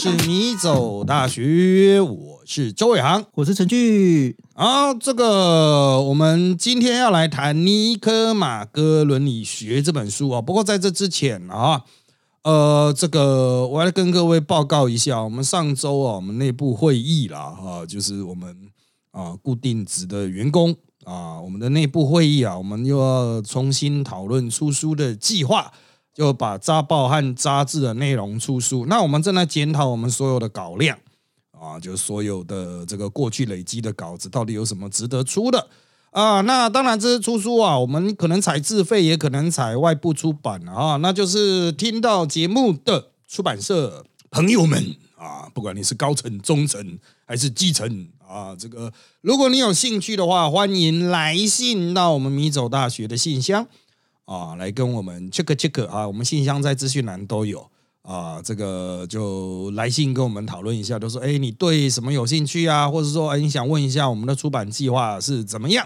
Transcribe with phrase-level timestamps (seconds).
[0.00, 4.34] 是你走大学，我是周伟航，我是陈俊。
[4.54, 10.40] 好，这个我们今天要来谈《尼科马哥伦理学》这本书啊。
[10.40, 11.82] 不过在这之前啊，
[12.44, 18.56] 呃，这个我要跟各位报告一下，我们上周啊，我们内部会议啦，哈，就是我们
[19.10, 25.70] 啊固定职的员工啊，我们的内部会议啊，我们又要重新讨论出书的计划。
[26.14, 28.84] 就把扎报和扎字的内容出书。
[28.86, 30.98] 那我们正在检讨我们所有的稿量
[31.52, 35.68] 啊，就所有的这个过去累积的稿子到底有什么值得出的
[36.10, 36.40] 啊？
[36.40, 40.96] 那当然，这是出书啊，我们可能采自费，也可能采外部出版啊。
[40.96, 53.66] 那就是听到节目的出版社朋友们啊，不管你是高层、中层还是基层啊，这个如果你有兴趣的话，欢迎来信到我们米走大学的信箱。
[54.30, 57.66] 啊，来跟我们 check check 啊，我们信箱在资讯栏都有
[58.02, 65.84] 啊，这个就来信跟我们讨论一下，都说哎，你对什么有兴趣啊，或者说哎，你想问一下我们的出版计划是怎么样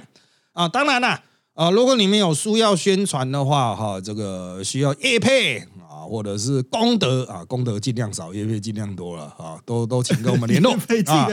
[0.53, 0.69] 啊？
[0.69, 1.23] 当然了
[1.55, 10.75] 啊，如果你们有书要宣传的话，哈，这个需要叶配啊，或者是功德啊，功德尽量少，叶配尽量多了啊，都都请跟我们联络
[11.09, 11.29] 啊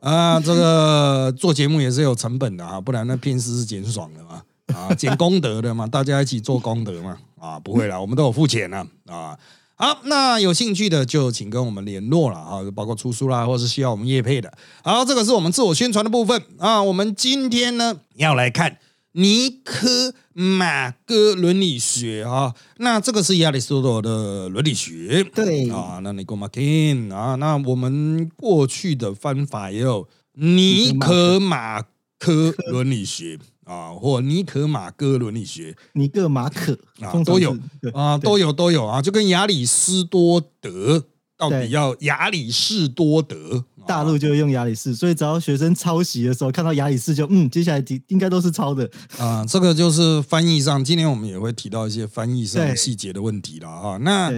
[0.00, 4.42] 啊，这个做节目也是有成本的啊，不然那片师是减爽的嘛。
[4.74, 7.18] 啊， 捡功德的嘛，大家一起做功德嘛。
[7.38, 9.38] 啊，不会啦，我们都有付钱了啊。
[9.76, 14.52] 好，那有兴趣的就请跟我们联络了啊，包括出书啦，或是需要我们业配的。
[14.82, 16.82] 好，这个是我们自我宣传的部分啊。
[16.82, 18.78] 我们今天呢要来看
[19.12, 22.54] 尼科马哥伦理学啊。
[22.78, 26.00] 那这个是亚里士多德的伦理学，对啊。
[26.02, 31.82] 那尼科马金啊，那我们过去的方法也有尼科马
[32.18, 33.38] 科伦理学。
[33.66, 37.54] 啊，或尼可马哥伦理学，尼克马可啊，都有
[37.92, 41.04] 啊，都有都有啊，就跟亚里士多德
[41.36, 49.44] 到底要亚里士多德，大陆就用亚里士，所以只要学生抄袭的时候看到亚里士，就嗯，接下来应应该都是抄的啊。
[49.44, 53.96] 这个就是翻译上，今天我们也会提到一些翻译上细节的问题了啊。
[53.98, 54.32] 那。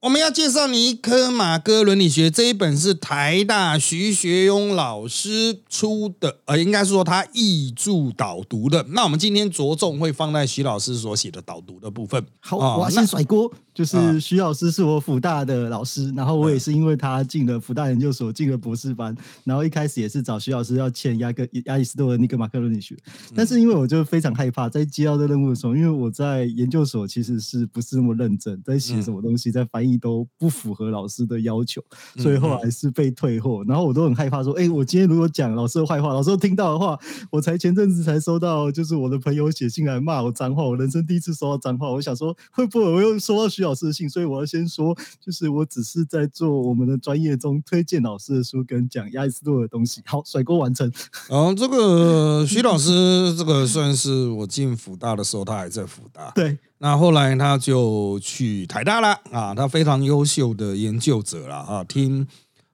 [0.00, 8.86] 我们要介绍尼科马哥伦理学这一本是台大徐学庸老师出的，呃，应该是说他译著导读的。
[8.90, 12.24] 那我们今天着重会放在徐老师所写的导读的部分。
[12.38, 13.52] 好，我要先甩锅。
[13.78, 22.96] 就是徐老师是我辅大的老师，然后我也是因为他进了辅大研究所，进了博士班，然后一开始也是找徐老师要签亚格亚里士多德那个马克伦理学，
[23.36, 31.80] 但是因为我就非常害怕在接到这任务的时候，因为我在研究所其实是不是那么认真，在写什么东西，在翻译都不符合老师的要求，
[32.16, 36.98] 所以后来是被退货，然后我都很害怕说，哎，我今天如果讲老师的坏话，老师听到的话，
[37.30, 43.67] 我才前阵子才收到，就是我的朋友写信来骂我脏话，我人生第一次收到脏话，我想说会不会我又收到徐老。
[43.68, 50.02] 老师的信，所以我要先说，就是我只是在做我们的专业中推荐老师的书跟讲亚里士多的东西。
[50.06, 50.90] 好，甩锅完成。
[51.28, 56.30] 哦，这个徐老师， 这个算是我进福大的时候，他还在福大。
[56.34, 61.84] 对，那后来他就去台大了啊，他非常优秀的研究者了啊。
[61.84, 62.26] 听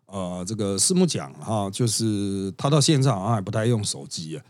[0.07, 4.45] 呃这个师母讲哈，就是他到现在好像还不太用手机啊。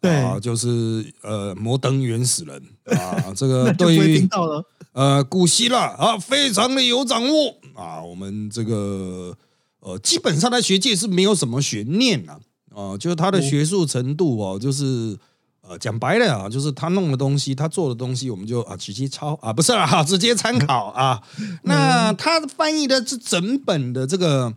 [0.00, 2.62] 对，就是呃摩登原始人
[2.98, 4.28] 啊，这个 对于。
[4.92, 8.02] 呃，古希腊啊，非常的有掌握啊。
[8.02, 9.36] 我们这个
[9.78, 12.40] 呃，基本上在学界是没有什么悬念啊，
[12.74, 15.16] 啊，就是他的学术程度哦，就是
[15.62, 21.22] 呃，讲白了啊，就是他弄的东西，他做的东西，我们就啊直接抄啊，不是啊， 直接参考啊。
[21.62, 24.52] 那他翻译的是整本的这个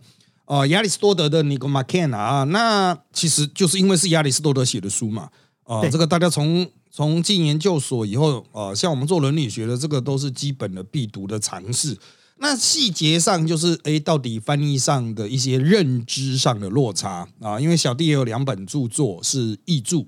[0.46, 5.28] 呃亚里士多德的《尼古马 can》啊，那其实就是因为是亚里士多德写的书嘛，
[5.62, 6.68] 啊，这个大家从。
[6.96, 11.98] 从进研究所以后啊，像我们做伦理学的，这个都是基本的必读的常识。
[12.36, 20.04] 那细节上就是，哎，到底翻译上的一些认知上的落差啊，因为小弟也有两本著作是译著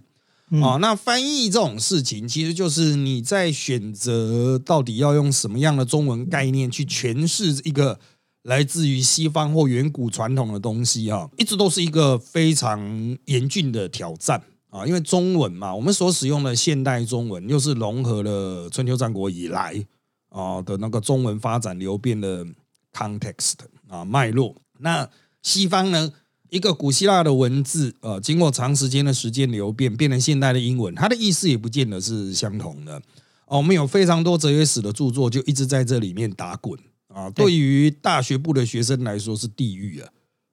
[0.63, 0.77] 啊。
[0.81, 7.99] 那翻译这种事情，其实就是你在选择到底要用什么样的中文概念去诠释一个
[8.45, 14.41] 来自于西方或远古传统的东西啊，一直都是一个非常严峻的挑战。
[14.77, 19.83] 啊，因为中文嘛，我们所使用的现代中文又是融合了春秋战国以来
[20.29, 22.45] 啊的那个中文发展流变的
[22.93, 23.55] context
[23.89, 24.55] 啊脉络。
[24.81, 25.09] 那
[25.43, 26.13] 西方呢，
[26.51, 33.01] 一个古希腊的文字，呃，经过长时间的时间流变，变成现代的英文，它的意思也不见得是相同的。
[33.47, 37.31] 哦，我们有非常多哲学史的著作，就一直在这里面打滚啊。
[37.31, 40.11] 对于大学部的学生来说，是地狱啊。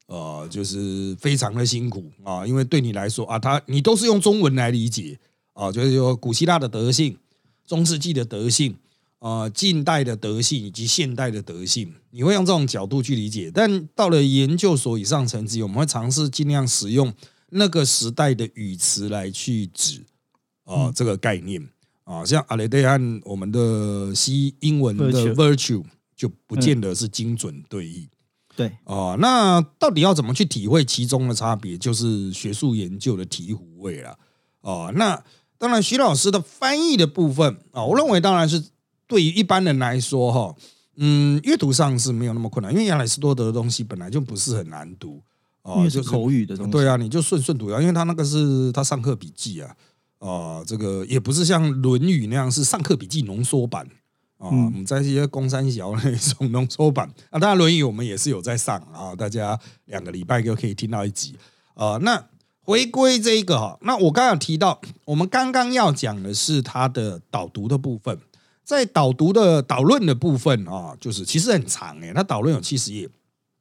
[0.08, 5.18] 呃，就是非常的辛苦啊，因为对你来说啊，他你都是用中文来理解
[5.54, 7.18] 啊，就是说古希腊的德性、
[7.66, 8.76] 中世纪的德性
[9.20, 13.50] 呃近代的德性以及现代的德性，你会用这种角度去理解。
[13.54, 17.14] 但到了研究所以上层级，我们会尝试尽量使用
[17.50, 20.02] 那个时代的语词来去指
[20.66, 21.66] 啊这个概念
[22.04, 25.84] 啊，像阿雷德和我们的西英文的 virtue
[26.16, 28.10] 就不见得是精准对译。
[28.56, 31.78] 对哦，那到底要怎么去体会其中的差别？
[31.78, 34.18] 就是学术研究的醍醐味了。
[34.62, 35.22] 哦，那
[35.58, 38.64] 当然，徐老师的翻译的部分啊，我认为当然是
[39.08, 40.56] 对于一般人来说哈，
[40.98, 45.22] 嗯，阅读上是没有那么困难，因为亚里士多德的东西本来就不是很难读
[45.64, 46.72] 哦，就是口语的东西。
[46.72, 49.76] 对啊，你就顺顺读啊，因为他那个是他上课笔记啊，
[50.20, 53.88] 啊，这个也不是像《论语》那样是上课笔记浓缩版。
[54.44, 61.36] 啊，我们在一些公三小那种浓缩版 啊，当然《论语》我们也是有在上啊，大家两个礼拜就可以听到一集
[61.76, 61.98] 啊。
[62.02, 62.22] 那
[62.62, 68.20] 回归这一个哈，那我刚刚提到，我们刚刚要讲的是它的导读的部分，
[68.64, 73.10] 在导读的导论的部分啊，就是其实很长诶，它导论有七十页。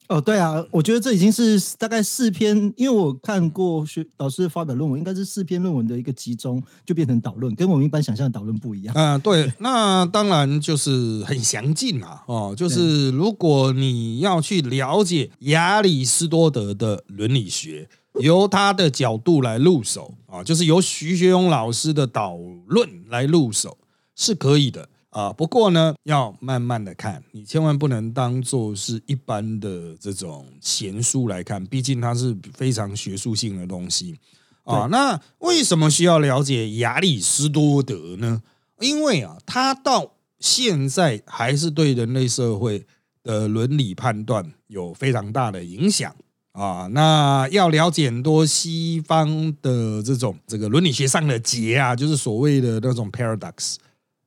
[0.08, 8.94] 哦，对啊，我觉得这已经是大概四篇，因为我看过学导师发表论文，应该是四篇论文的一个集中，就变成导论，跟我们一般想象的导论不一样。
[8.94, 17.88] 嗯，对，那当然就是很详尽啊，哦，就是如果你要去了解亚里士多德的伦理学，
[18.20, 23.78] 由他的角度来入手啊，就是由徐学勇老师的导论来入手
[24.14, 24.90] 是可以的。
[25.12, 34.18] 啊，不过呢，要慢慢的看，你千万不能当做是一般的这种闲书来看，毕竟它是非常学术性的东西
[34.64, 34.88] 啊。
[34.90, 38.42] 那为什么需要了解亚里士多德呢？
[38.80, 42.86] 因为啊，他到现在还是对人类社会
[43.22, 46.16] 的伦理判断有非常大的影响
[46.52, 46.88] 啊。
[46.90, 53.76] 那要了解很多西方的这种这个伦理学上的结啊，就是所谓的那种 paradox。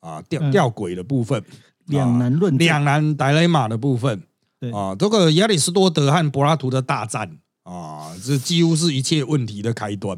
[0.05, 1.43] 啊，吊吊诡的部分，
[1.87, 4.21] 两难论，两难达雷马的部分，
[4.71, 10.15] 啊，这个亚里士多德和柏拉图的大战啊，这几乎是一切问题的开端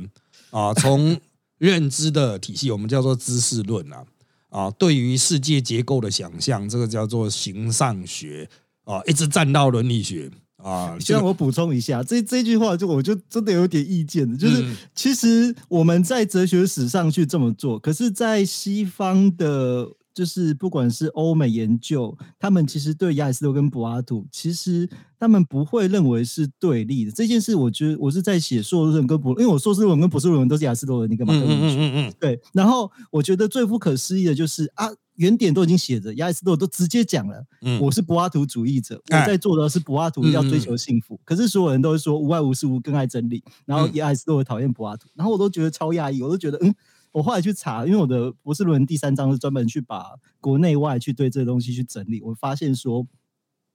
[0.51, 0.73] 啊。
[0.75, 1.17] 从
[1.57, 4.03] 认知的体系，我们叫做知识论啊，
[4.49, 8.49] 啊，对于世界结构的想象，这个叫做形上学
[8.83, 10.29] 啊，一直站到伦理学。
[10.57, 14.65] 啊， 先让我补充一下，这这句话就我就真的有点意见的，就是
[14.95, 24.89] 其实我们在哲学史上去这么做，可是，在西方的，就是不管是欧美研究，他们其实对亚里士多跟柏拉图，其实
[25.19, 27.11] 他们不会认为是对立的。
[27.11, 31.33] 这件事，我觉得我是在写硕士论文跟博，因为我硕士论文跟博士论文都是亚里士多德，你干嘛？
[31.35, 32.39] 嗯嗯嗯嗯，对。
[32.51, 34.89] 然后我觉得最不可思议的就是啊。
[35.17, 37.45] 原点都已经写着，亚里士多德都直接讲了，
[37.81, 41.19] 我是柏拉图主义者，我在做的是柏拉图要追求幸福。
[41.23, 46.73] 可是所有人都是说无爱无事无更爱真理，然后亚里士多德讨厌柏拉图，然后我都觉得超压抑，我都觉得嗯，
[47.11, 53.05] 我后来去查，因为我的博士论文第三章是专门去把国内外去对这个东西去整理，我发现说，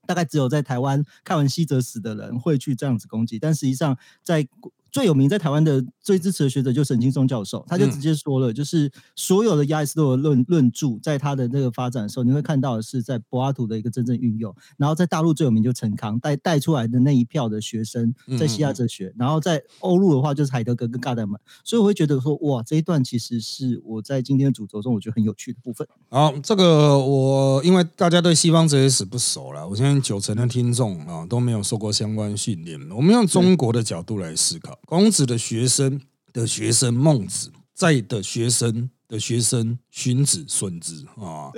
[0.06, 4.48] 大概只有在台湾看完西哲史的人会去这样子攻击，但实际上在。
[4.92, 14.54] 最有名在台湾的最支持的学者就是沈金松教授，他就直接说了，就是所有的亚里士多德论论著，在他的那个发展的时候，你会看到的是在柏拉图的一个真正运用。
[14.76, 21.40] 然后在大陆最有名就陈康带带出来的那一票的学生，在西亚哲学，然后在欧陆的话就是海德格跟嘎德曼。
[21.64, 25.88] 所以我会觉得说，哇，这一段其实是我在今天的主轴中我觉得很有趣的部分。
[26.10, 34.78] 好，这个我因为大家对西方哲学史不熟了，我相信九成的听众啊都没有受过相关训练，我们用中国的角度来思考。
[34.86, 36.01] 孔子的学生
[36.32, 41.48] 的学生孟子，在的学生的学生荀子、孙子啊，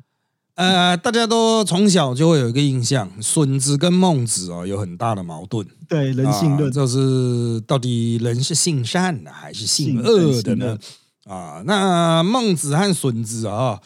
[0.54, 5.66] 呃，大家都从小就会有一个印象，孙子跟孟子啊有很大的矛盾。
[5.88, 10.78] 对人性论，就是到底人是性善的还是性恶的呢？
[11.24, 13.80] 啊，那孟子和孙子啊，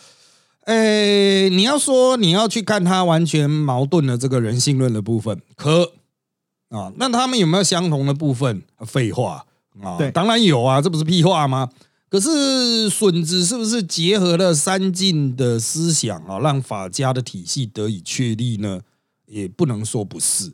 [0.64, 5.92] 哎，你要说你要去看他完全矛盾的这个人性论的部分，可。
[6.72, 8.62] 啊，那他们有没有相同的部分？
[8.86, 9.44] 废话
[9.82, 11.68] 啊，对，当然有啊，这不是屁话吗？
[12.08, 18.80] 可是笋子是不是结合了三晋的思想啊，让法家的体系得以确立呢？
[19.26, 20.50] 也不能说不是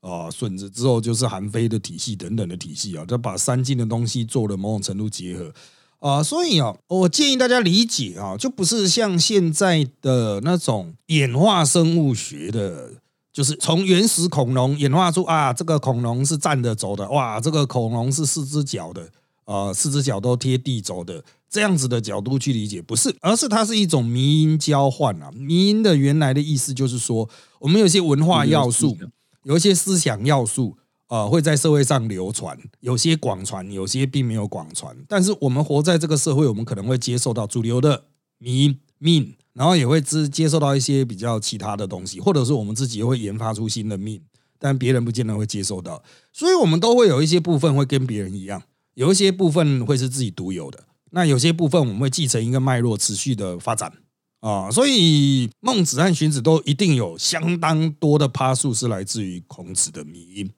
[0.00, 0.28] 啊。
[0.28, 5.52] 笋子之后就是韩非的体系等等的体系啊，他把三晋的东西做了某种程度结合
[6.00, 12.94] 啊，所以啊，我建议大家理解啊，就不是像现在的那种演化生物学的。
[13.32, 19.08] 就是从原始恐龙演化出啊，这个恐龙是站着走的，哇，这个恐龙是四只脚的，
[19.44, 25.30] 呃，四只脚都贴地走的，这样子的角度去理解不是，而是它是一种迷因交换啊。
[25.32, 27.28] 迷因的原来的意思就是说，
[27.60, 28.96] 我们有些文化要素，
[29.44, 30.76] 有一些思想要素
[31.08, 34.96] 呃，会在社会上流传，有些广传，有些并没有广传。
[35.08, 38.04] 但是我们活在这个社会，我们可能会接受到主流的
[38.38, 38.80] 迷因。
[39.02, 44.20] 命，然后也会接接受到一些比较其他的东西，或者是我们自己会研发出新的命，
[44.58, 46.02] 但别人不见得会接受到，
[46.32, 48.62] 所以我们都会有一些部分会跟别人一样，
[48.94, 53.92] 有一些部分会是自己独有的，那有些部分我们会继承一个脉络，持续的发展
[54.38, 54.70] 啊。
[54.70, 60.50] 所以孟子和荀子都一定有相当多的趴数是来自于孔子的迷因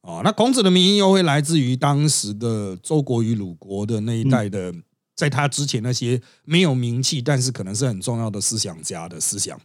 [0.00, 0.22] 啊。
[0.24, 4.74] 那孔子的迷因又会来自于当时的周国与鲁国的那一代的。
[5.14, 9.58] 在他之前，那些没有名气，但是可能是很重要的思想家的思想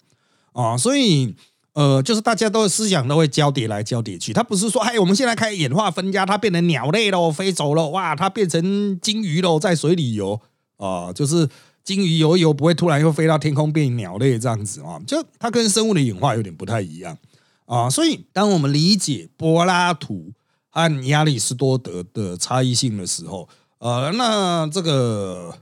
[0.54, 1.36] 啊，所以
[1.74, 4.34] 呃，就是大家都思想都会交叠来交叠去。
[4.34, 10.42] 他不是说，哎，我们现在开始演化分家，它变成鸟类喽，飞走了，哇，它变成金鱼喽，在水里游
[10.78, 11.48] 啊，就是
[11.84, 17.18] 金鱼游游不会突然又飞到天空变鸟类这样子啊，就它跟生物的演化有点不太一样
[17.66, 17.90] 啊。
[17.90, 20.34] 所以，当我们理解柏拉图
[20.70, 23.48] 和亚里士多德的差异性的时候，
[23.80, 25.56] 呃，那这个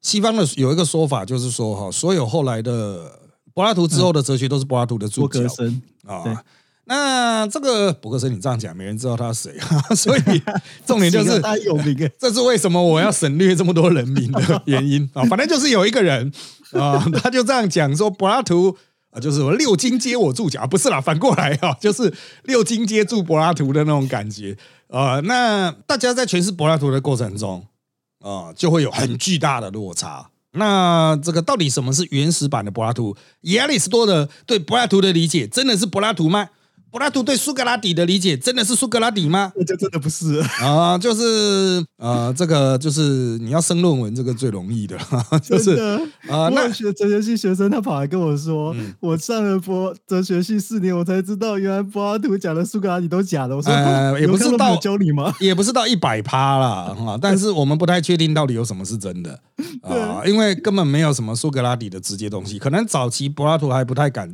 [0.00, 3.18] 西方的有一个说法，就是说哈，所有后来的
[3.52, 5.40] 柏拉图之后的哲学都是柏拉图的注脚
[6.06, 6.44] 啊。
[6.86, 9.94] 那这个柏格森，你这样讲，没人知道他是谁啊。
[9.94, 10.20] 所以
[10.84, 15.24] 重点就是他有名，这是为什么我要省略这么多人名的原因啊。
[15.24, 16.30] 反正就是有一个人
[16.72, 18.76] 啊，他就这样讲说，柏拉图
[19.12, 24.54] 啊，就是六经皆我注脚，不是啦，反过来啊，就是六经皆注柏拉图的那种感觉。
[24.94, 27.66] 啊，那大家在诠释柏拉图的过程中，
[28.20, 30.30] 啊，就会有很巨大的落差。
[30.52, 33.16] 那这个到底什么是原始版的柏拉图？
[33.40, 36.50] 亚里士多德对柏拉图的理解，真的是柏拉图吗？
[36.94, 39.50] 柏拉图对苏格拉底的理解真的是苏格拉底吗？
[39.56, 44.96] 那就真的不是啊，就是呃，这个就是你要升论文，这个最容易的，
[45.42, 45.72] 就是
[46.28, 46.48] 啊。
[46.54, 53.56] 那学哲学系学生，他跑来跟我说，我上了博哲学系四年，我才知道原来柏拉图讲的苏格拉底都假的。
[53.56, 53.72] 我说
[54.20, 55.34] 也不是到教你吗？
[55.42, 59.40] 也不是到一百趴啦，哈，但是 我们不太确定到底有什么是真的
[59.82, 64.32] 啊，因为根本没有什么苏格拉底的直接东西，可能早期柏拉图还不太敢。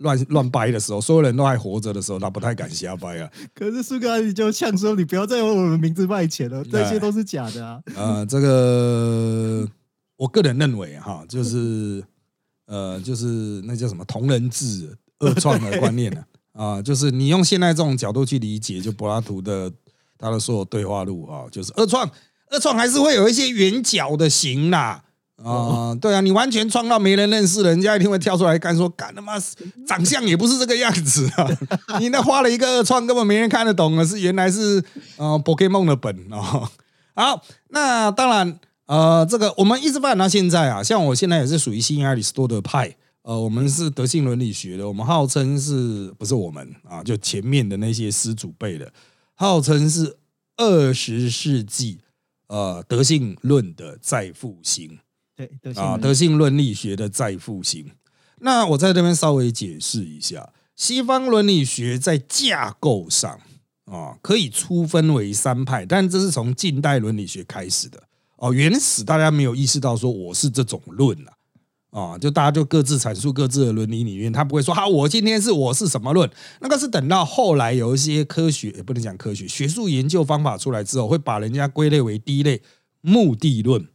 [0.00, 3.30] 乱乱掰的时候，所有人都还活着的时候，他不太敢瞎掰啊。
[3.54, 9.68] 可是苏格拉底就呛说：“你不要再用我们名字卖钱了，这些都是假的啊。”呃，这个
[10.16, 12.02] 我个人认为哈，就是
[12.66, 16.24] 呃，就是那叫什么同人志二创的观念呢？
[16.52, 19.70] 啊，就是你用现在这种角度去理解，就柏拉图的
[20.18, 22.10] 他的所有对话录啊，就是二创，
[22.50, 25.04] 二创还是会有一些圆角的形啦。
[25.42, 29.34] 啊，对啊，你完全创到没人认识，人家一定会跳出来干说，干他妈
[29.86, 31.98] 长相也不是这个样子啊！
[31.98, 34.84] 你那画了一个二创，根本没人看得懂啊，是原来是
[35.16, 36.70] 呃 p o k e m o n 的本啊。
[37.14, 47.02] 好，那当然呃，这个我们一直发展到现在啊，像我现在也是属于新亚里士多德派，呃，我们是德性伦理学的，我们号称是不是我们啊？
[47.02, 48.92] 就前面的那些师祖辈的，
[49.34, 50.18] 号称是
[50.56, 52.00] 二十世纪
[52.48, 54.98] 呃德性论的再复兴。
[55.76, 57.90] 啊，德性伦理学的再复兴。
[58.40, 63.38] 那我在这边稍微解释一下，西方伦理学在架构上
[63.84, 68.02] 啊，可以粗分为三派，但这是从近代伦理学开始的
[68.36, 68.52] 哦。
[68.52, 71.34] 原始大家没有意识到说我是这种论啊，
[71.90, 76.30] 啊，就大家就各自阐述各自的伦理理念，他不会说哈，我今天是我是什么论，
[76.60, 82.62] 那个是等到后来有一些科学也不能讲科学学术研究方法出来之后，会把人家归类为第一类
[83.02, 83.86] 目的论。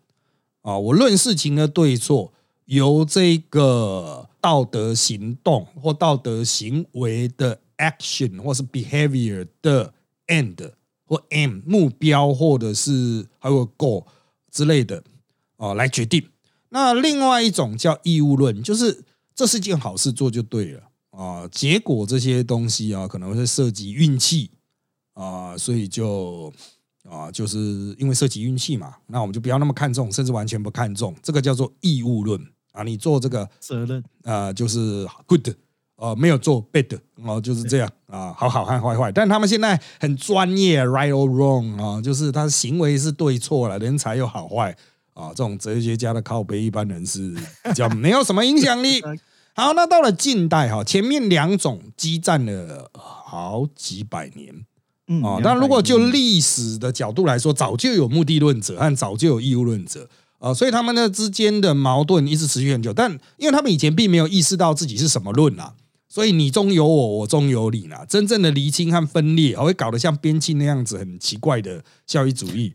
[0.65, 2.33] 啊，我论事情的对错，
[2.65, 9.93] 由这个道德行动或道德行为的 action 或是 behavior 的
[10.25, 10.71] end
[11.05, 14.05] 或 m 目标，或者是还有 goal
[14.49, 15.03] 之类的
[15.57, 16.27] 啊来决定。
[16.69, 19.03] 那另外一种叫义务论，就是
[19.35, 20.81] 这是件好事做就对了
[21.11, 24.49] 啊，结果这些东西啊可能会涉及运气
[25.13, 26.51] 啊，所以就。
[27.09, 27.57] 啊，就是
[27.99, 32.39] 因为涉及运气嘛，那我们就不要那么看重，甚至完全不看重，这个叫做义务论
[32.71, 32.83] 啊。
[32.83, 35.47] 你做这个责任啊，就是 good
[35.97, 39.11] 啊，没有做 bad 哦，就是这样啊，好好和坏坏。
[39.11, 44.75] 但他们现在很专业，right or wrong 啊，就是他行为是对错了，人才有好坏
[45.13, 45.29] 啊。
[45.29, 47.33] 这种哲学家的靠背，一般人是
[47.73, 49.01] 叫没有什么影响力。
[49.55, 54.65] 好，那到了近代哈，前面两种激战了好几百年。
[55.23, 60.09] 哦，但如果就历史的角度来说，早就有目的论者和早就有义务论者
[60.39, 62.91] 啊，所以他们的之间的矛盾一直持续很久。
[62.91, 65.73] 但因为他们以前并没有意识到自己是什么论啊，
[66.09, 68.03] 所以你中有我，我中有你啦。
[68.09, 72.73] 真正的厘清和分裂，会搞得像边沁那样子很奇怪的效益主义。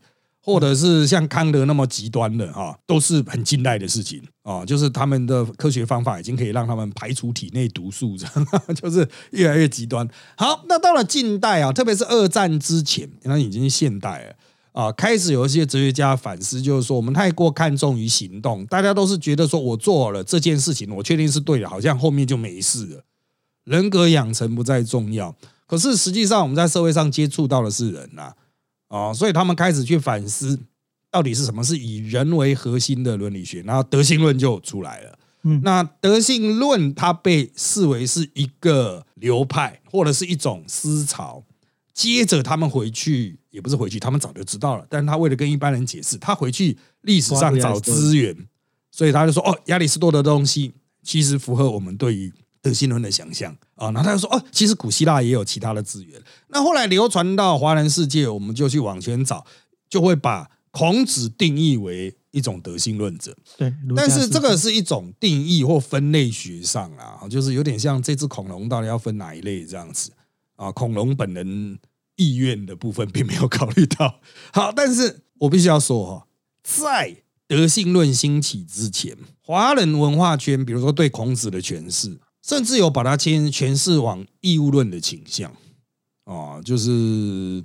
[0.52, 4.64] 或者是像康德那么极端的哈，都是很近代的事情啊。
[4.64, 10.08] 就是他们的科学方法已经可以让他们排除体内毒素，这样 就是越来越极端。
[10.36, 14.34] 好，那到了近代啊，特别是二战之前，那已经是现代了。
[14.72, 23.04] 啊，开始有一些哲学家反思，就是说我们太过看重于行动，大家都是觉得说我做了这件事情，我确定是对的，好像后面就没事了。
[23.64, 25.34] 人格养成不再重要，
[25.66, 28.34] 可是实际上我们在社会上接触到的是人呐，啊，
[29.14, 30.58] 所以他们开始去反思，
[31.10, 35.18] 到底是什么是以人为核心的伦理学，然后德性论就出来了。
[35.42, 41.42] 嗯，那德性论它被视为是一个流派或者是一种思潮，
[41.94, 48.36] 接着他们回去也不是回去，他们早就知道了，但是他为了跟一般人解释，他回去历史上找资源，
[48.90, 52.30] 所以他就说哦，亚里士多德的东西其实符合我们对于
[52.62, 59.44] 德性论的想象啊，然后他就说哦，其实古希腊也有其他的资源，那后来流传到华人世界，我们就去往前找，
[59.88, 62.16] 就会把孔子定义为。
[62.32, 70.12] 一种德性论者，对，但是这个是一种定义或分类学上啊，就是有点像这只恐龙到底要分哪一类这样子
[70.54, 70.70] 啊？
[70.70, 71.76] 恐龙本人
[72.14, 74.20] 意愿的部分并没有考虑到。
[74.54, 76.26] 好，但是我必须要说哈，
[76.62, 77.16] 在
[77.48, 85.52] 德性论兴起之前，华人文化圈，比如说对孔子的诠释，甚至有把它牵诠释往义务论的倾向
[86.24, 87.62] 啊，就是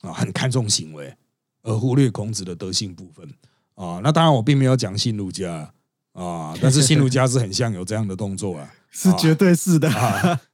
[0.00, 1.14] 啊，很看重行为
[1.62, 3.28] 而忽略孔子的德性部分。
[3.74, 5.72] 啊，那当然我并没有讲信儒家
[6.12, 9.88] 啊， 但是信儒家是很像有这样的动作啊， 是绝对是的。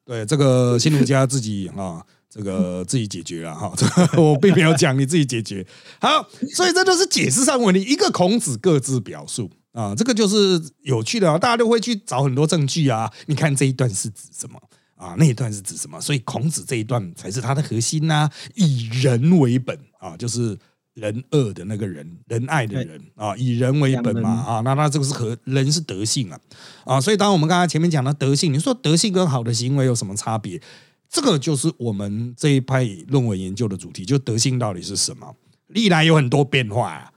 [0.05, 3.73] 对，这个信儒家自己啊，这个自己解决了哈，
[4.21, 5.67] 我并没有讲你自己解决。
[6.01, 13.13] 好，所以这就是解释上问题，一个孔子各自表述啊，这个就是有趣的啊，大家都会去找很多证据啊。
[13.27, 14.59] 你看这一段是指什么
[14.97, 15.15] 啊？
[15.19, 16.01] 那一段是指什么？
[16.01, 20.57] 所以孔子这一段才是他的核心呐，以人为本啊，就是。
[20.95, 26.39] 仁恶的那个人，仁爱的人啊，以人为本嘛啊，那那这个是和人是德性啊
[26.85, 30.63] 啊，所以当我们刚才前面讲的德性，你说德性跟好的行为有什么差别？
[31.11, 35.35] 这个就是我们这一派论文研究的主题，就德性到底是什么？
[35.67, 37.11] 历来有很多变化啊，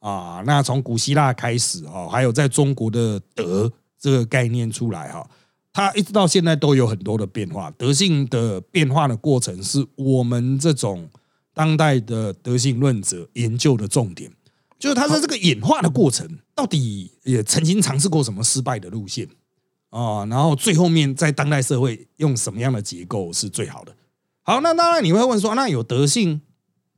[0.00, 5.26] 啊那从古希腊开始啊，还有在中国的德这个概念出来哈，
[5.72, 7.70] 它一直到现在都有很多的变化。
[7.78, 11.08] 德性的变化的过程，是我们这种。
[11.52, 14.30] 当代的德性论者研究的重点，
[14.78, 19.28] 就是他在这个演化的过程，到底也曾经尝试过什么失败的路线
[19.90, 20.24] 啊？
[20.26, 23.94] 然后最后面在当代社会用什么样的结构是最好的？
[24.42, 26.40] 好，那当然你会问说，那有德性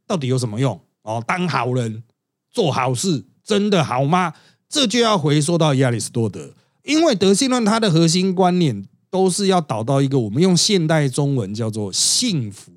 [0.06, 0.78] 到底有什么用？
[1.00, 2.04] 哦，当好人
[2.52, 4.34] 做好事真的好吗？
[4.68, 12.70] 这就要回溯到亚里士多德，因为德性论它的核心观念都是要导到一个我们用现代中文叫做幸福。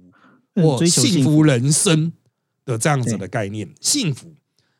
[0.58, 2.14] 或幸福人生
[2.64, 4.34] 的这样子的概念，幸福。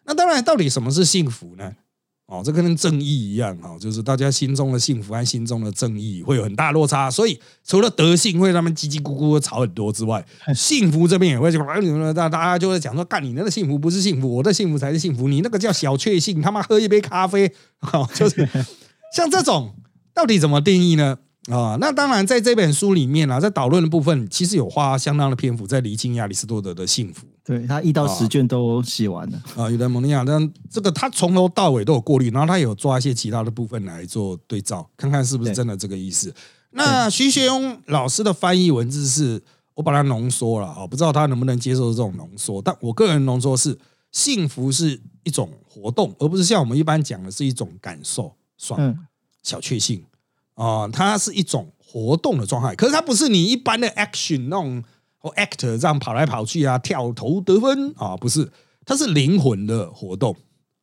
[0.06, 1.74] 那当然，到底什么是幸福呢？
[2.28, 7.10] 哦，这跟正义一样哈，就是大家心中的幸福和心中的正义会有很大落差。
[7.10, 11.60] 所以，除了德性会他们叽叽咕咕吵很多之外，幸福这边也会就
[12.14, 15.28] 大大家就会讲说，干你那个幸福不是幸福，我的幸福才是幸福。
[15.28, 18.50] 你那个叫小确幸，他妈喝一杯咖啡，好，就是
[19.16, 19.76] 像这种，
[20.12, 21.20] 到底怎么定义呢？
[21.52, 27.28] 啊，那当然，在这本书里面啊，在导论的部分，其实有花相当的篇幅在厘清亚里士多德的幸福。
[27.46, 29.40] 对他一到十卷都写完了。
[29.56, 36.34] 啊，有的蒙尼亚，但这个他从头到尾都有过滤，然后他有抓一些其他的部分来做对照，看看是不是真的这个意思。
[36.72, 39.42] 那徐学庸老师的翻译文字是
[39.76, 43.78] 我把它浓缩了啊，不知道他能不能接受这种浓缩，但我个人浓缩是
[44.12, 48.98] 幸福是一种活动，而不是像我们一般讲的是一种感受，爽
[49.44, 50.04] 小确幸。
[50.56, 54.82] 啊，它是一种活动的状态，可是它不是你一般的 action 那种
[55.26, 58.48] 或 actor 这样跑来跑去啊，跳投得分啊，不是，
[58.86, 60.36] 它是灵魂的活动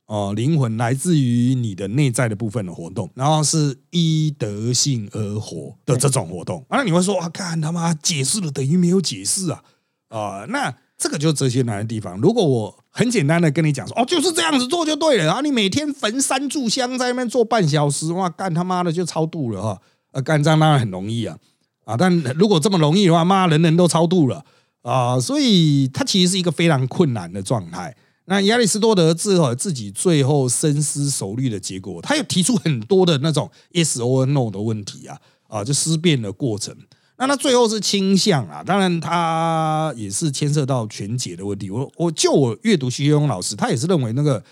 [0.07, 6.66] 哦，灵魂来自于你的内在的部分的活动，然后是依德性而活的这种活动。
[6.68, 9.62] 那你会说啊，看他妈解释了等于没有解释啊
[10.09, 12.20] 啊，那这个就是哲学难的地方。
[12.20, 15.24] 如果我很简单的跟你讲说，哦，就是这样子做就对了。
[15.24, 19.81] 然后你每天焚三炷香在那边做半小时，哇，干他妈的就超度了哈！
[20.11, 21.38] 呃，干这样当然很容易啊，
[21.85, 24.45] 啊，但如果这么容易的话，妈，人人都超度了
[24.83, 25.18] 啊！
[25.18, 27.95] 所以它其实是一个非常困难的状态。
[28.27, 35.18] 那亚里士多德自后自己最后深思熟虑的结果，他又提出很多的那种 yes or no 的问题啊，
[35.49, 36.75] 啊，就思辨的过程。
[37.18, 41.68] 那他最后是倾向啊，当然他也是牵涉到全解的问题。
[41.68, 44.42] 我我就我阅读徐勇老师，他也是认为那个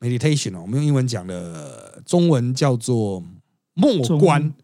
[0.00, 3.22] meditation 我们用英文讲的，中文叫做
[3.74, 4.54] 默观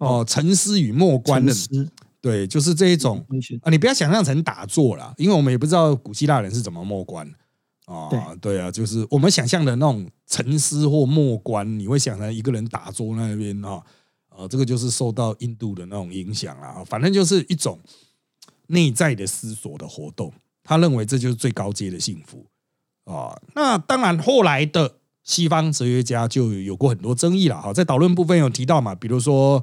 [0.00, 1.52] 哦，沉思与默观的，
[2.20, 3.24] 对，就是这一种。
[3.62, 7.30] 啊，你不要想象成打坐啦，因为我们也不知道古希腊人是怎么默观。
[7.84, 8.08] 啊，
[8.40, 8.58] 对。
[8.58, 13.82] 啊，就是我们想象的那种沉思或默观，你会想成一个人打坐那边啊。
[14.28, 17.78] 啊，这个就是受到印度的那种影响啊，反正就是一种
[18.68, 20.32] 内在的思索的活动。
[20.62, 22.46] 他认为这就是最高阶的幸福。
[23.04, 23.38] 啊。
[23.54, 29.62] 那当然，后来的西方哲学家就有过很多争议了哈，在导论部分有提到嘛，比如说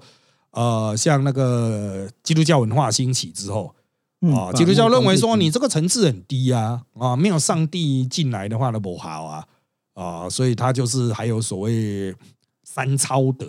[0.58, 3.76] 呃，像那个基督教文化兴起之后
[4.36, 9.46] 啊，基督教认为说你这个层次很低啊啊，没有上帝进来的话都不好啊
[9.94, 12.16] 啊，所以他就是还有所谓
[12.64, 13.46] 三超德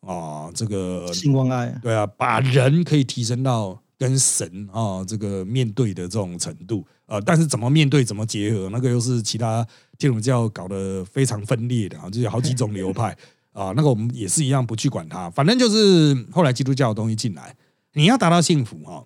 [0.00, 3.80] 啊，这个性望爱对啊，把人可以提升到。
[4.00, 9.62] 跟神啊，这个面对的这种程度啊，但是怎么面对，怎么结合，那个又是其他
[9.98, 13.14] 天主教搞得非常分裂的啊，就有好几种流派
[13.52, 17.54] 啊，那个我们也是一样不去管它，反正就是后来基督教的东西进来，
[17.94, 19.04] 你要达到幸福哈，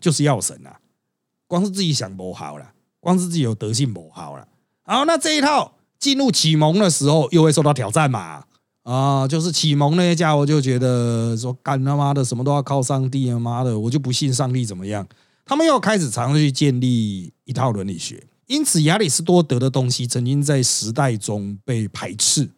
[0.00, 0.78] 就是要神啊，
[1.46, 4.46] 光是自己想不好了，光是自己有德性不好了，
[4.84, 8.44] 好，那这一套进入启蒙的时候又会受到挑战嘛。
[8.84, 15.06] 啊，就是启蒙那些家伙就觉得说干他妈的什么都要靠上帝啊，妈的我就不信上帝怎么样？
[15.44, 22.50] 他们又开始尝试去建立一套伦理学，因此亚里士多德的东西曾经在时代中被排斥，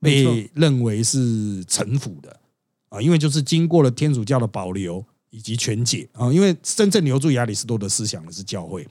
[0.00, 2.34] 被认为是臣服的
[2.88, 8.86] 啊，因为就是经过了天主教的保留以及全解啊，因为真正留住亚里士多德思想的是教会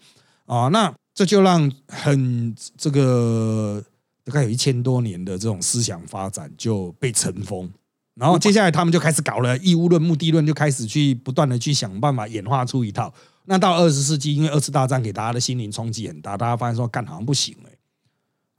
[0.45, 3.83] 啊，那这就让很这个。
[4.25, 7.67] 大概有一千多年的这种思想发展就被尘封，
[8.13, 13.11] 然后接下来他们就开始搞了义务论、目的论，就开始去不断的去想办法演化出一套。
[13.45, 17.71] 那到二十世纪，因为二次大战给大家的心灵冲击很大，大家发现说干好像不行哎，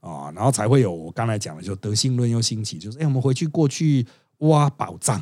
[0.01, 4.07] 啊，然后才会有我刚才讲的，就德性论又兴起，就是哎，我们回去过去
[4.39, 5.21] 挖宝藏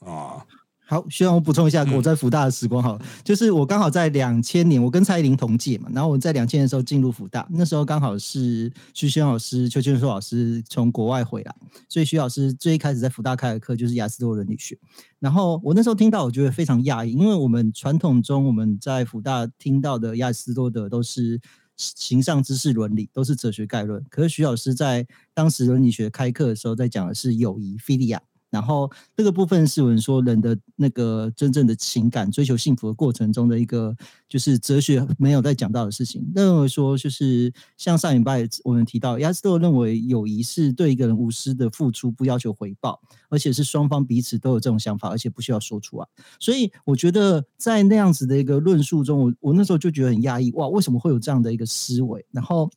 [0.00, 0.44] 啊。
[0.90, 11.54] 好，需要我补充一下我在福大的时光哈，就是我刚好在两千年，我跟蔡依林同届嘛，然后我在两千年的时候进入福大，那时候刚好是徐轩老师、邱建硕老师从国外回来，
[11.90, 14.78] 所以徐老师最一开始在福大开的课就是亚斯多伦理学，
[15.18, 21.38] 然后我那时候听到，我觉得非常讶异，因为我们传统中我们在福大听到的亚斯多德都是
[21.78, 28.20] 形上知识伦理，都是哲学概论，可是徐老师在当时伦理学开课的时候，在讲的是友谊、菲利亚。
[28.50, 33.94] 然后这个部分是我们说人的那个真正的情感追求幸福的过程中的一个，
[34.28, 36.26] 就是哲学没有在讲到的事情。
[36.34, 46.06] 认为说就是像上礼拜我们提到，亚斯多认为友谊是对一个人无私的付出，不要求回报，而且是双方彼此都有这种想法，而且不需要说出来。
[46.40, 52.24] 所以我觉得在那样子的一个论述中，我我那时候就觉得很压抑，哇，为什么会有这样的一个思维？
[52.30, 52.70] 然后。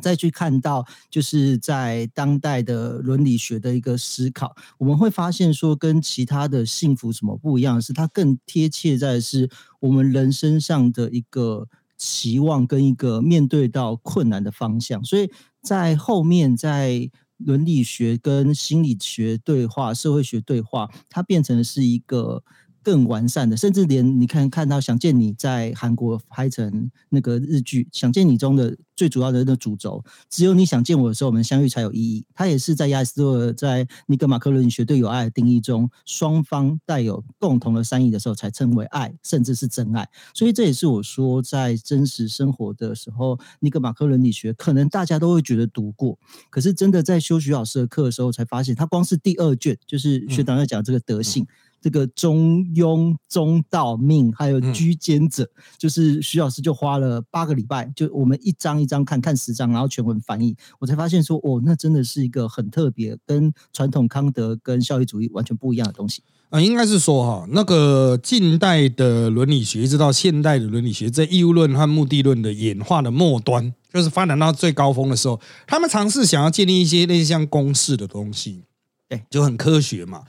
[0.00, 9.48] 再去看到，就是在当代的伦理学的一个思考，我们会发现说，跟其他的幸福什么不一样，是它更贴切在是
[9.80, 15.02] 我们人身上的一个期望跟一个面对到困难的方向。
[15.04, 15.30] 所以
[15.62, 22.42] 在后面，在伦理学跟心理学对话、社会学对话，它变成是一个。
[22.84, 32.24] 更完善的，甚至连你看看到《想见你》在韩国拍成那个日剧，《想见你》中的最主要的那主轴，只有你想见我的时候，我们相遇才有意义。
[32.34, 40.06] 它也是在亚里士多德在尼格马克伦理学对有爱的定义中，双方带有共同的善意的时候，才称为爱，甚至是真爱。
[40.34, 46.18] 所以这也是我说，在真实生活的时候，尼格马克伦理学可能大家都会觉得读过，
[46.50, 51.46] 可是真的在修徐老师的课的时候，才发现他光是第二卷，就是学长在讲这个德性。
[51.84, 66.22] 这个中庸、中道、命，还有居间者，就是徐老师就花了八个礼拜，就我们一张一张看看十张，然后全文翻译，我才发现说，哦，那真的是一个很特别，跟传统康德跟效益主义完全不一样的东西。
[66.48, 78.62] 啊，应该是说哈，那个近代的伦理学，一直到现代的伦理学，在义务论和目的论的演化的末端，就是发展到最高峰的时候，他们尝试想要建立一些类似像公式的东西，
[79.06, 80.22] 对，就很科学嘛。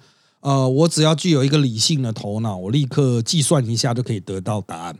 [0.45, 4.95] 呃，我只要具有一个理性的头脑，我立刻计算一下就可以得到答案。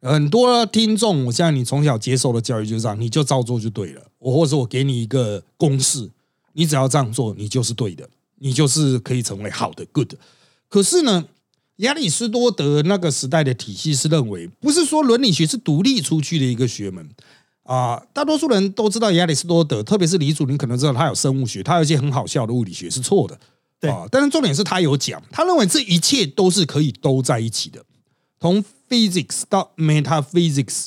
[0.00, 4.02] 很多听众，我像你从小接受的教育就是这样，你就照做就对了。
[4.20, 6.08] 我或者我给你一个公式，
[6.52, 10.12] 你只要这样做，你就是对的，你就是可以成为好的 good。
[10.68, 11.24] 可是呢，
[11.78, 17.08] 亚里士多德那个时代的体系是认为，不是说伦理学是独立出去的一个学门
[17.64, 18.00] 啊。
[18.12, 23.36] 大多数人都知道亚里士多德，特别是李主，你可能知道他有生物学，他有一些很好笑的物理学是错的。
[23.88, 24.06] 啊！
[24.10, 27.84] 但是重点是他有讲，他认为这一切都是可以都在一起的，
[28.40, 30.86] 从 physics 到 metaphysics，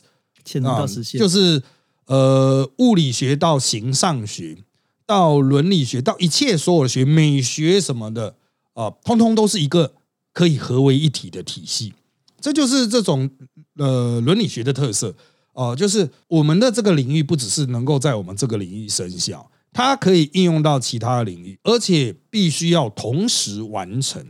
[0.64, 0.86] 啊，
[1.18, 1.62] 就是
[2.06, 4.58] 呃物理学到形上学，
[5.06, 8.36] 到伦理学，到一切所有的学，美学什么的
[8.74, 9.94] 啊，通通都是一个
[10.34, 11.94] 可以合为一体的体系。
[12.40, 13.30] 这就是这种
[13.78, 15.16] 呃伦理学的特色
[15.54, 19.50] 哦，就是我们的这个领域不只是能够在我们这个领域生效。
[19.78, 24.26] 它可以应用到其他领域，而且必须要同时完成。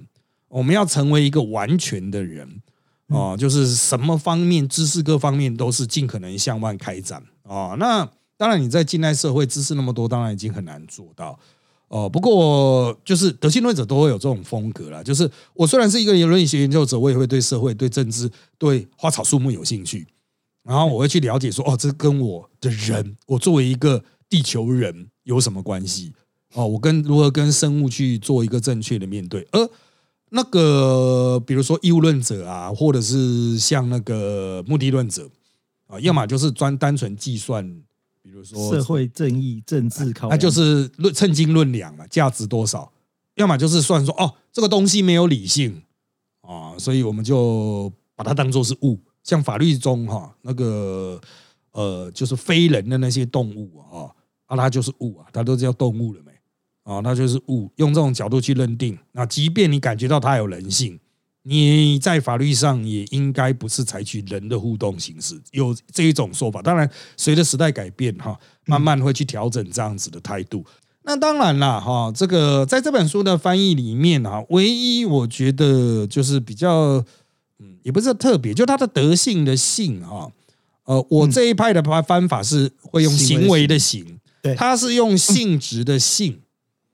[0.49, 2.61] 我们要成为一个完全的人
[3.07, 7.77] 啊，就是什么方面知识各方面都是尽可能向外开展啊。
[7.79, 8.05] 那
[8.35, 11.39] 当然，你在近代社会知识那么多，当然已经很难做到
[11.87, 12.09] 哦。
[12.09, 15.01] 不过，就是德性论者都会有这种风格啦。
[15.01, 20.05] 就是我虽然是一个伦理学研究者，我也会对社会、对政治、对花草树木有兴趣。
[20.63, 26.13] 然后我会去了解说，哦，这跟我的人，我作为一个地球人有什么关系？
[26.53, 29.45] 哦，我跟如何跟生物去做一个正确的面对？
[29.51, 29.69] 而
[30.29, 35.29] 那个，比如说义务论者啊，或者是像那个目的论者
[35.87, 37.63] 啊，要么就是专单纯计算，
[38.23, 42.89] 比如说社会正义、政治考，那就是论称斤论两嘛，价值多少？
[43.35, 45.81] 要么就是算说，哦，这个东西没有理性
[46.41, 48.97] 啊，所以我们就把它当做是物。
[49.23, 51.19] 像法律中哈那个
[51.71, 54.07] 呃，就是非人的那些动物啊，
[54.47, 56.31] 啊，它就是物啊，它都叫动物了没？
[56.83, 57.71] 啊，那就是物。
[57.75, 60.99] 用这种角度去认定，那即便你感觉到它有人性，
[61.43, 66.61] 你在法律上也应该不是采取人的互动形式，有这一种说法。
[66.61, 70.65] 当然，随着时代改变哈，慢慢会去调整这样子的态度。
[71.03, 77.05] 那当然了哈，这个在这本书的翻译里面啊，唯一我觉得就是比较。
[77.59, 80.31] 嗯，也不是特别，就它的德性的性哈，
[80.83, 86.41] 呃，我这一派的方方法是会用行为的行，对，他是用性质的性，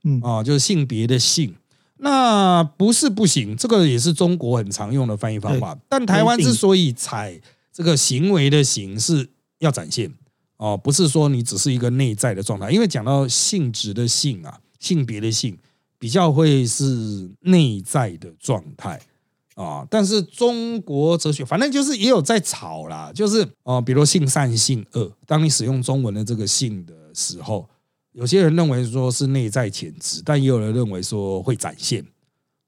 [0.04, 0.20] 嗯。
[0.22, 1.56] 啊，就是性别的性，
[1.98, 5.78] 那不是不行，这个也是中国很常用的翻译方法。
[5.88, 7.40] 但台湾之所以采
[7.72, 9.30] 这个行为的形，是
[9.60, 10.12] 要展现
[10.58, 15.58] 哦，不是说你只是一个内在的状态，因为讲到性质的性啊，性别的性
[15.98, 19.00] 比较会是内在的状态。
[19.56, 27.70] 啊，但是中国哲学反正就是也有在吵啦，就是哦，比如性善性恶，当你使用中文的这个性的时候，
[28.12, 32.06] 有些人认为说是内在潜质，但也有人认为说会展现，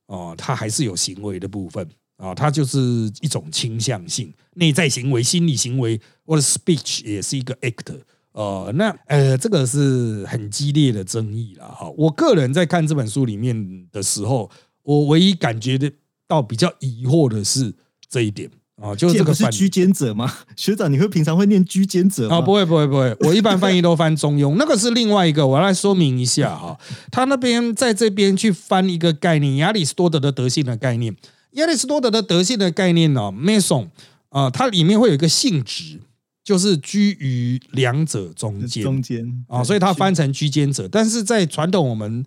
[0.07, 2.79] 哦，他还是有行为的部分啊，他就是
[3.21, 7.99] 一种倾向性内在行为、心理行为，或者 speech 也是一个 act，
[8.31, 11.89] 呃，那呃，这个是很激烈的争议了哈。
[11.97, 14.49] 我个人在看这本书里面的时候，
[14.83, 15.91] 我唯一感觉的。
[16.27, 17.71] 到比较疑惑的是
[18.09, 18.49] 这一点
[18.81, 20.31] 啊，就是这个是居间者吗？
[20.57, 22.41] 学长，你会平常会念居间者啊？
[22.41, 23.15] 不会，不会，不会。
[23.27, 25.47] 我一般翻译都翻中庸，那个是另外一个。
[25.47, 26.77] 我要来说明一下哈，
[27.09, 31.15] 他那边在这边去翻一个概念，亚里士多德的德性的概念。
[31.51, 33.87] 亚里士多德的德性的概念呢，meson
[34.29, 36.01] 啊，它里面会有一个性质，
[36.43, 40.87] 就是居于两者中间，中间啊，所以它翻成居间者。
[40.91, 42.25] 但是在传统我们。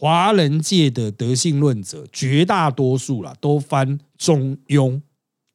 [0.00, 5.00] 华人界的德性论者，绝大多数啦都翻中庸、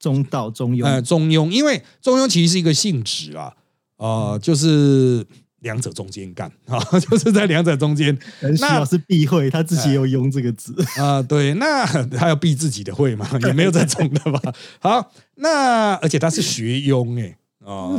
[0.03, 0.83] 中道、中庸。
[0.83, 3.53] 呃，中庸，因为中庸其实是一个性质啊，
[3.95, 5.25] 呃，就是
[5.61, 8.17] 两者中间干 啊，就是在两者中间。
[8.59, 11.21] 那是避讳，他自己有庸这个字 啊。
[11.21, 14.41] 对，那 他要避自己的讳嘛，也没有这种的吧？
[14.81, 17.97] 好，那而且他是学庸哎啊，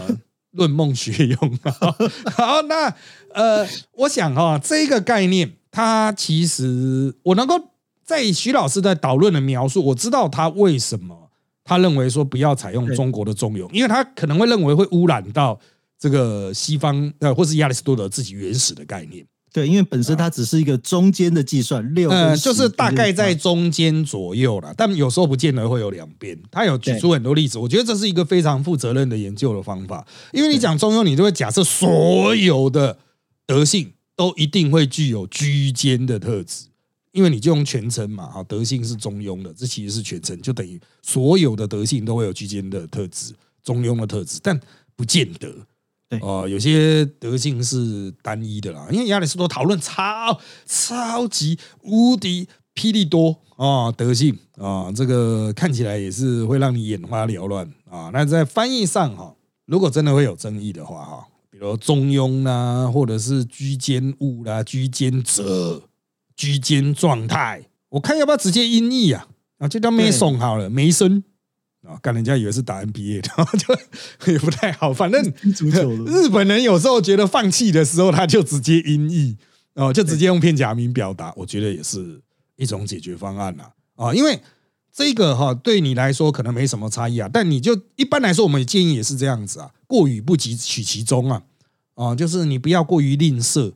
[0.50, 1.58] 论梦学庸。
[2.36, 2.94] 好，那
[3.32, 5.54] 呃，我想哈，这个概念。
[5.76, 7.60] 他其实，我能够
[8.04, 11.23] 在徐老师在导论的描述，我知道他为什么
[11.64, 15.58] 他认为说不要采用中国的中庸，因为他可能会认为会污染到
[15.98, 19.26] 这个西方呃，或是亚里士多德自己原始的概念。
[19.52, 26.36] 对，因为本身它只是一个中间的计算，六呃，就是大概在中间左右了，但有时候不见得会有两边。
[26.50, 32.98] 他有举出很多例子，我觉得这是一个非常负责任的研究的方法，因为你讲中庸，你就会假设所有的
[33.46, 33.92] 德性。
[34.16, 36.66] 都一定会具有居间的特质，
[37.14, 44.60] 因为你就用全称嘛，哈，德性是中庸的，这其实是全称，就等于所有的德性都会有居间的特质，中庸的特质，但
[44.96, 45.48] 不见得，
[46.08, 59.32] 对，哦，有些德性是单一的啦，因为亚里士多讨论超超级无敌霹雳多啊，德性啊，这个看起来也是会让你眼花缭乱啊，那在翻译上哈，
[59.66, 61.24] 如果真的会有争议的话哈。
[61.50, 65.80] 比如中庸啦，或者是居间物啦、居间者、
[66.36, 69.28] 居间状态，我看要不要直接音译啊？
[69.58, 71.22] 啊，就叫没送好了，没生
[71.86, 74.92] 啊，干人家以为是打 NBA 的，就也不太好。
[74.92, 75.22] 反正
[76.06, 79.36] 日本人有时候觉得放弃的时候，他就直接音译
[79.74, 82.20] 哦，就直接用片假名表达，我觉得也是
[82.56, 83.64] 一种解决方案呐
[83.96, 84.40] 啊，因为
[84.92, 89.70] 这个哈对你来说可能没什么差异啊，但你就一般来说，我们建议也是这样子啊。
[89.86, 91.42] 过于不及取其中啊，
[91.94, 93.72] 啊，就是你不要过于吝啬，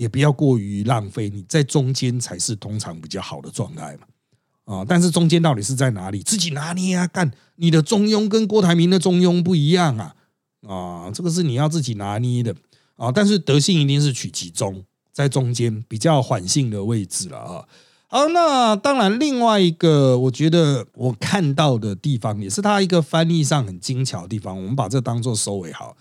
[0.00, 10.14] 也不要过于浪费，你在中间才是通常比较好的状态嘛，啊，但是中间到底是在哪里，自己拿捏啊，干你的中庸跟郭台铭的中庸不一样啊，
[10.66, 12.56] 啊，这个是你要自己拿捏的
[12.96, 14.82] 啊，但是德性一定是取其中，
[15.12, 17.68] 在中间比较缓性的位置了啊。
[18.06, 24.56] 好，那当然，另外一个我觉得我看到的地方，也是他一个翻译上很精巧的地方。
[24.56, 25.94] 我们把这当做收尾好。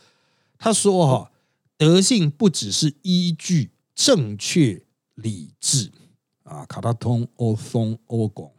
[0.57, 1.31] 他说哈，
[1.77, 4.81] 德性不只是依据正确
[5.15, 5.91] 理智。
[6.43, 8.51] 啊，卡达通欧松欧拱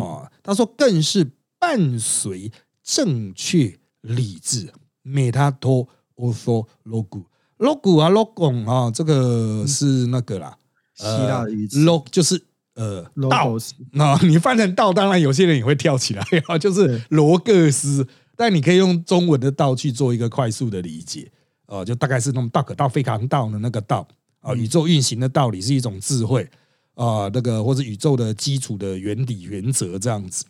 [0.00, 2.50] 啊，他说更是伴随
[2.82, 4.72] 正确理智。
[5.02, 7.26] 美他托欧松 logo
[7.58, 10.56] logo 啊 logo 啊，这个是那个啦，
[10.96, 12.42] 希腊语词 log 就是
[12.74, 13.54] 呃道，
[13.92, 16.24] 那你翻成道，当然有些人也会跳起来。
[16.48, 18.08] 啊，就是罗格斯。
[18.34, 21.30] 但你可以用中文的道去做一个快速的理解，
[21.66, 24.08] 呃，就大概是那种道可道非常道的那个道
[24.40, 26.48] 啊，宇宙运行的道理是一种智慧
[26.94, 30.44] 啊，那个或者宇宙的基础的原理原则这样子。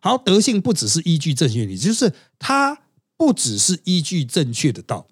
[0.00, 2.82] 好，德性不只是依据正确理，就是它
[3.16, 5.08] 不只是依据正确的道，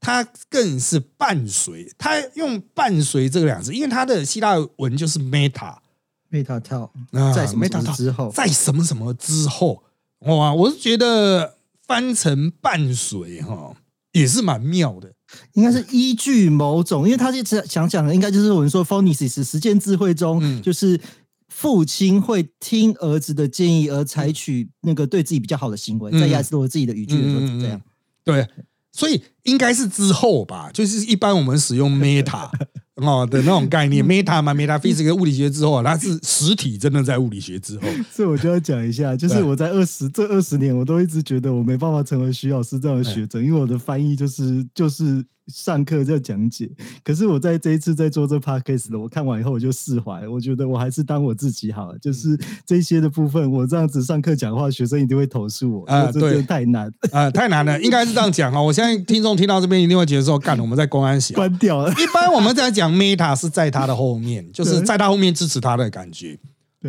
[0.00, 1.92] 它更是伴随。
[1.96, 6.92] 它用伴随这个两字，因为它的希腊文就是 meta，meta 跳
[7.32, 9.84] 在什么之后，在什么什么之后。
[10.22, 13.76] 哇，我是觉得翻成伴随哈
[14.10, 15.14] 也是蛮妙的，
[15.52, 21.00] 应该是依据某种，因为他就想讲的应该就是我们说 phonics 实践智慧中，就是
[21.48, 27.80] 父亲会听儿子的建议而采取那个对自己比较好的行为，在亚里士多德自己的语句的时候是这样，
[28.24, 28.46] 对，
[28.92, 32.50] 所以应该是之后吧，就是一般我们使用 meta。
[33.06, 37.82] 哦的那种概念， meta 嘛，meta physics 物理学之后，它是实体，真的在物理学之后。
[38.12, 45.24] 所以我就要讲一下，就是我在二十这二十年，我都一直觉得我没办法成为徐老师这样的学者，因为我的翻译就是就是。
[45.48, 46.70] 上课在讲解，
[47.02, 58.60] 可是我在这一次在做这 podcast 的，我看完以后我就释怀，我觉得我还是当我自己好了，就是这些的部分，我这样子上课讲话，学生一定会投诉我啊，对，太难 啊，太难了，应该是这样讲啊。
[58.60, 61.90] 我相信听众听到这边一定会觉得说，干，我们在公安写关掉了。
[61.92, 66.38] 一般我们在讲 Meta 是在他的后面，就是在他后面支持他的感觉。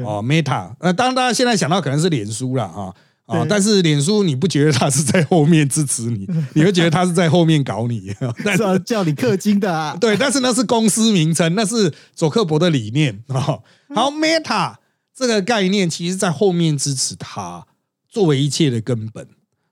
[0.04, 2.94] 哦，Meta，呃，当然大家现在想到可能是脸书了哈。
[3.30, 3.46] 啊！
[3.48, 8.12] 但是脸书你不觉得他是在后面支持你， 你会觉得他是在后面搞你，
[8.44, 9.96] 但 是叫你氪金的啊。
[10.02, 13.60] 对，但是那是公司名称，那是佐克伯的理念啊。
[13.94, 14.78] 好，Meta
[15.16, 17.68] 这个概念其实在后面支持他
[18.10, 19.28] 作为一切的根本，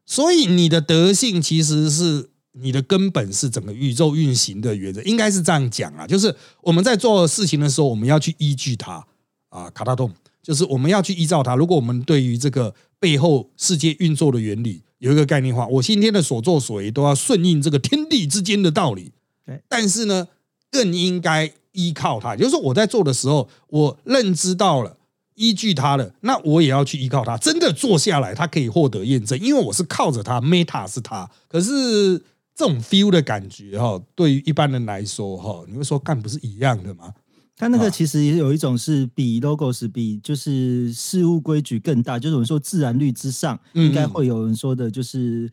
[0.05, 6.05] 所以你的德性其实是你的根本，是整个宇宙运行的原则，应该是这样讲啊。
[6.05, 9.03] 就是我们在做事情的时候，我们要去依据它
[9.49, 10.11] 啊，卡大洞。
[10.47, 11.57] 就是我们要去依照它。
[11.57, 19.11] 如果我们对于这个背后世界运作的原理有一个概念化，我今天的所作所为都要顺应这个天地之间的道理。
[19.45, 20.25] 对，但是呢，
[20.71, 22.33] 更应该依靠它。
[22.33, 24.95] 就是说，我在做的时候，我认知到了，
[25.35, 27.37] 依据它了，那我也要去依靠它。
[27.37, 31.29] 真的做下来，它可以获得验证，因为我是靠着它，Meta 是它。
[31.49, 32.17] 可是
[32.55, 37.13] 这种 feel 的感觉哈，对于一般人来说哈，你会说干不是一样的吗？
[37.57, 45.49] 它那个其实也有一种是比 logos 比就是事物规矩更大，就是我们说自然律之上，应该会有人说的就是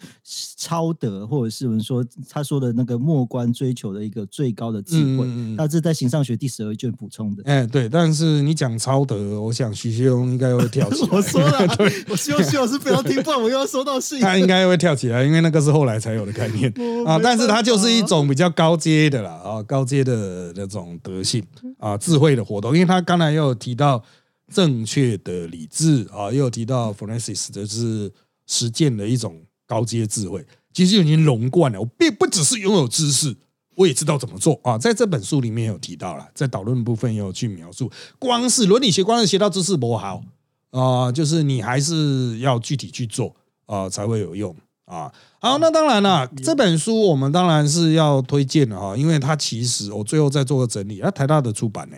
[0.57, 5.27] 超德，或者是我们说他说的那个末观追求的一个最高的智慧。
[5.57, 7.43] 那这在形上学第十二卷补充的。
[7.47, 11.09] 哎，对，但是你讲超德，我想徐学荣应该会跳起来。
[11.17, 11.77] 我说了，
[12.11, 14.21] 我希望徐老师不要听，不然我又要收到信。
[14.21, 16.71] 他应该会跳起来，因为那个是后来才有的概念
[17.07, 17.19] 啊。
[17.23, 21.43] 但是它就是一种比较高阶的啦，啊，高阶的那种德性
[21.79, 21.94] 啊。
[21.97, 24.03] 智慧的活动，因为他刚才又有提到
[24.53, 28.13] 正确的理智啊，又有提到 f o r e n s i s 的是
[28.47, 31.81] 实践的一种高阶智慧，其实已经融贯了。
[31.81, 33.35] 我并不只是拥有知识，
[33.77, 34.77] 我也知道怎么做啊。
[34.77, 40.23] 在这本书里面有提到了，在导论部分也有去描述，光是伦理学，光是学到知识不好
[40.71, 43.35] 啊，就是你还是要具体去做
[43.67, 44.55] 啊，才会有用。
[44.87, 51.97] 啊，好，那当然了，这本书我们当然是要推荐的哈，因为它其实我最后再做个整理，啊，台大的出版呢，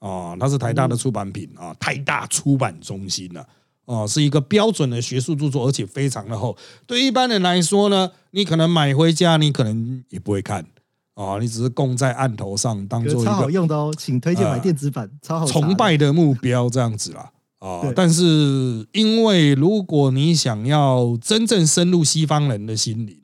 [0.00, 3.46] 啊，它是台大的出版品啊，台大出版中心的，
[3.84, 6.56] 哦，是一个标准的学术著作，而且非常的厚。
[6.88, 10.66] 对一般人来说呢，你可能买回家，你可能也不会看，
[11.14, 17.30] 啊，你只是供在案头上，当做一个超好用的哦，请推荐买电子版，超好崇拜的目标这样子啦。
[17.64, 17.90] 啊！
[17.96, 23.18] 但是，因为如果你想要真正深入西方人的心灵，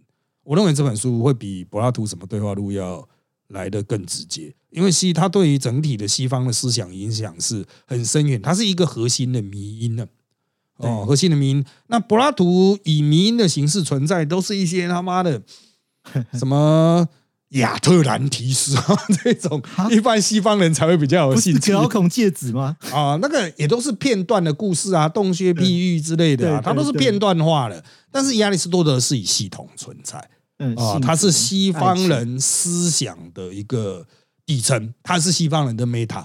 [0.44, 3.06] 我认为这本书会比柏拉图什么对话录要
[3.48, 4.54] 来的更直接。
[4.70, 10.06] 因为西，他对于整体的西方的思想影响是很深远，它是一个核心的迷因呢。
[10.78, 11.64] 哦，核心的迷因。
[11.88, 15.42] 那柏拉图以迷因的形式存在，都是一些他妈的
[16.32, 17.06] 什么？
[17.51, 21.72] 亚特兰提斯啊， 这种一般西方人才会比较有兴趣。
[21.72, 22.76] 遥控戒指吗？
[22.92, 27.82] 啊，那个也都是片段的故事啊，洞穴碧玉之类的啊，它都是片段化的。
[28.12, 30.18] 但是亚里士多德是以系统存在，
[30.76, 34.07] 啊，它是西方人思想的一个
[34.46, 36.24] 底层，它是西方人的 meta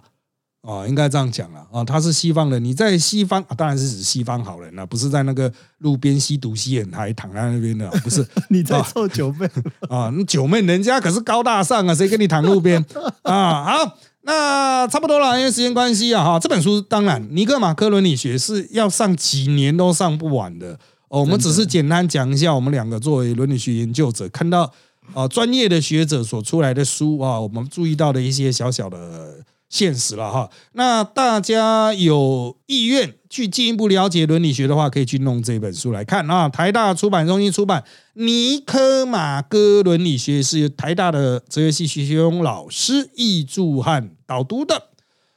[0.66, 9.48] 啊，应该这样讲了啊，他是西方人，你在西方当然是指西方好人了，不是在那个路边吸毒吸烟还躺在那边的，不是 你在臭九妹
[9.90, 10.12] 啊？
[10.26, 12.84] 九妹人家可是高大上啊，谁跟你躺路边
[13.22, 13.64] 啊？
[13.64, 24.74] 好，那差不多了，因为时间关系啊，哈，这本书当然尼克马克伦理学是要上几年都上不完的哦，我们只是简单讲一下，我们两个作为伦理学研究者看到
[25.14, 29.36] 啊专业的学者所出来的书啊，我们注意到的一些小小的。
[29.76, 36.48] 现实了哈，那大家有意愿去进一步了解伦理学的话，可以去弄这本书来看啊。
[36.48, 37.82] 台大出版中心出版
[38.14, 44.82] 《尼科马哥伦理学》，是台大的哲学系学勇老师译著和导读的。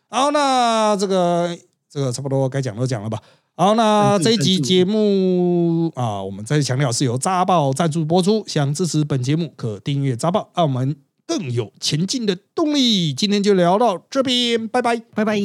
[0.08, 1.58] 好，那这个
[1.90, 3.20] 这个差不多该讲都讲了吧。
[3.56, 11.07] 好，那这一集节目啊，我们再强调是由扎报赞助播出，想支持本节目可订阅扎报澳门。
[11.28, 13.12] 更有前进的动力。
[13.12, 15.38] 今天就聊到这边，拜拜，拜拜。